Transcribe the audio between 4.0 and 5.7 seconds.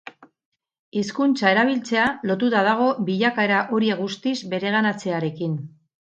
guztiz bereganatzearekin.